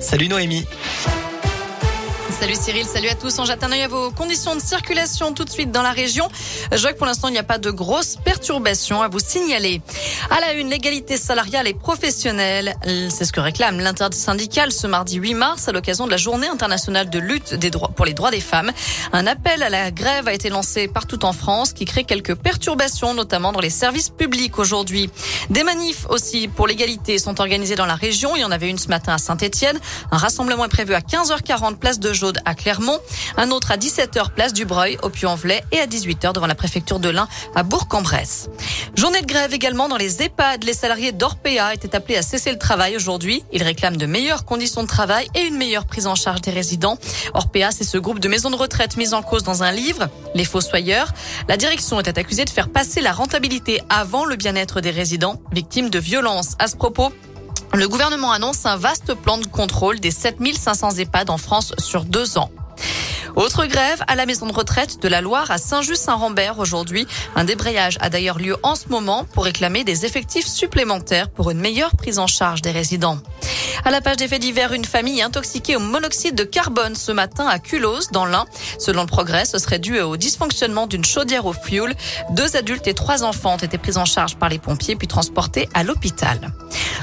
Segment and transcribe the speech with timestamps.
[0.00, 0.64] Salut Noémie.
[2.38, 3.36] Salut Cyril, salut à tous.
[3.40, 6.28] On jette un œil à vos conditions de circulation tout de suite dans la région.
[6.70, 9.82] Que pour l'instant, il n'y a pas de grosses perturbations à vous signaler.
[10.30, 12.76] À la une, l'égalité salariale et professionnelle.
[12.84, 17.10] C'est ce que réclame l'intersyndicale ce mardi 8 mars à l'occasion de la journée internationale
[17.10, 17.56] de lutte
[17.96, 18.70] pour les droits des femmes.
[19.12, 23.14] Un appel à la grève a été lancé partout en France qui crée quelques perturbations,
[23.14, 25.10] notamment dans les services publics aujourd'hui.
[25.50, 28.36] Des manifs aussi pour l'égalité sont organisés dans la région.
[28.36, 29.80] Il y en avait une ce matin à Saint-Etienne.
[30.12, 32.12] Un rassemblement est prévu à 15h40 place de
[32.44, 32.98] À Clermont.
[33.36, 36.98] Un autre à 17h place du Breuil au Puy-en-Velay et à 18h devant la préfecture
[36.98, 38.48] de l'Ain à Bourg-en-Bresse.
[38.94, 40.64] Journée de grève également dans les EHPAD.
[40.64, 43.44] Les salariés d'Orpea étaient appelés à cesser le travail aujourd'hui.
[43.52, 46.98] Ils réclament de meilleures conditions de travail et une meilleure prise en charge des résidents.
[47.34, 50.44] Orpea, c'est ce groupe de maisons de retraite mis en cause dans un livre, Les
[50.44, 51.12] Fossoyeurs.
[51.48, 55.90] La direction était accusée de faire passer la rentabilité avant le bien-être des résidents victimes
[55.90, 56.56] de violences.
[56.58, 57.12] À ce propos,
[57.74, 62.38] le gouvernement annonce un vaste plan de contrôle des 7500 EHPAD en France sur deux
[62.38, 62.50] ans.
[63.36, 67.06] Autre grève à la maison de retraite de la Loire à Saint-Just-Saint-Rambert aujourd'hui.
[67.36, 71.60] Un débrayage a d'ailleurs lieu en ce moment pour réclamer des effectifs supplémentaires pour une
[71.60, 73.18] meilleure prise en charge des résidents.
[73.84, 77.46] À la page des faits divers, une famille intoxiquée au monoxyde de carbone ce matin
[77.46, 78.44] à Culose, dans l'Ain.
[78.78, 81.94] Selon le progrès, ce serait dû au dysfonctionnement d'une chaudière au fioul.
[82.30, 85.68] Deux adultes et trois enfants ont été pris en charge par les pompiers puis transportés
[85.74, 86.52] à l'hôpital.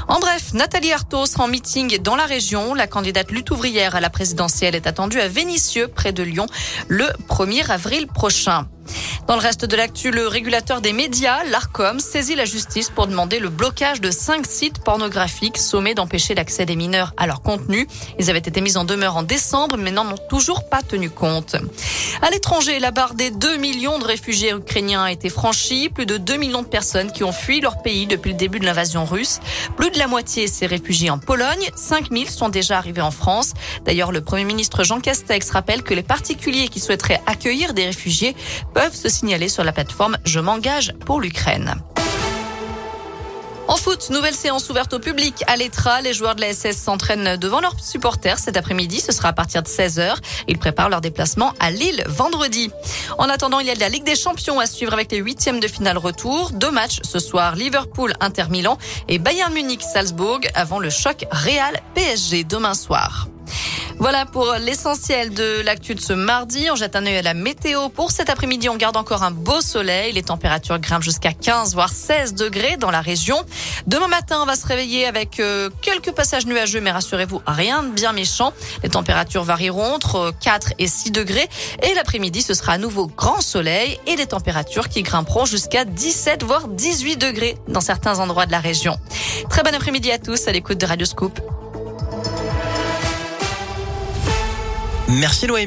[0.07, 2.73] En bref, Nathalie Arthaud en meeting dans la région.
[2.73, 6.21] La candidate lutte ouvrière à la présidentielle est attendue à Vénissieux, près de
[6.87, 8.67] Le 1er avril prochain.
[9.27, 13.39] Dans le reste de l'actu, le régulateur des médias, l'ARCOM, saisit la justice pour demander
[13.39, 17.87] le blocage de cinq sites pornographiques sommés d'empêcher l'accès des mineurs à leur contenu.
[18.19, 21.55] Ils avaient été mis en demeure en décembre, mais n'en ont toujours pas tenu compte.
[22.21, 25.89] À l'étranger, la barre des 2 millions de réfugiés ukrainiens a été franchie.
[25.89, 28.65] Plus de 2 millions de personnes qui ont fui leur pays depuis le début de
[28.65, 29.39] l'invasion russe.
[29.75, 31.69] Plus de la moitié s'est réfugiée en Pologne.
[31.75, 33.53] 5 000 sont déjà arrivés en France.
[33.85, 38.35] D'ailleurs, le Premier ministre Jean Castex rappelle que les particuliers qui souhaiteraient accueillir des réfugiés
[38.75, 41.75] peuvent se signaler sur la plateforme Je m'engage pour l'Ukraine.
[43.67, 46.01] En foot, nouvelle séance ouverte au public à l'Etra.
[46.01, 48.99] Les joueurs de la SS s'entraînent devant leurs supporters cet après-midi.
[48.99, 50.17] Ce sera à partir de 16h.
[50.47, 52.69] Ils préparent leur déplacement à Lille vendredi.
[53.17, 55.61] En attendant, il y a de la Ligue des Champions à suivre avec les huitièmes
[55.61, 56.51] de finale retour.
[56.51, 57.55] Deux matchs ce soir.
[57.55, 58.77] Liverpool, Inter Milan
[59.07, 63.29] et Bayern Munich, Salzbourg avant le choc Real PSG demain soir.
[63.97, 66.67] Voilà pour l'essentiel de l'actu de ce mardi.
[66.69, 67.87] On jette un œil à la météo.
[67.87, 70.11] Pour cet après-midi, on garde encore un beau soleil.
[70.11, 73.37] Les températures grimpent jusqu'à 15 voire 16 degrés dans la région.
[73.87, 77.89] Demain matin, on va se réveiller avec euh, quelques passages nuageux, mais rassurez-vous, rien de
[77.89, 78.51] bien méchant.
[78.83, 81.47] Les températures varieront entre 4 et 6 degrés.
[81.81, 86.43] Et l'après-midi, ce sera à nouveau grand soleil et des températures qui grimperont jusqu'à 17
[86.43, 88.97] voire 18 degrés dans certains endroits de la région.
[89.49, 91.39] Très bon après-midi à tous à l'écoute de Radio Scoop.
[95.07, 95.63] Merci Noémie.